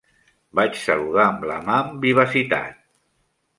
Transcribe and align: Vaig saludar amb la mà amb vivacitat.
Vaig 0.59 0.79
saludar 0.83 1.25
amb 1.35 1.45
la 1.51 1.59
mà 1.69 1.77
amb 1.83 2.09
vivacitat. 2.09 2.83